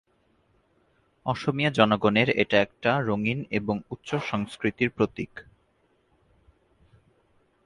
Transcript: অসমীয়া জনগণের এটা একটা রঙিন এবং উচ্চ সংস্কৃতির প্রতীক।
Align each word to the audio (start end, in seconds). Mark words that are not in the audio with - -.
অসমীয়া 1.25 1.71
জনগণের 1.71 2.29
এটা 2.29 2.57
একটা 2.61 2.91
রঙিন 3.01 3.39
এবং 3.51 3.75
উচ্চ 3.89 4.09
সংস্কৃতির 4.15 4.89
প্রতীক। 4.89 5.31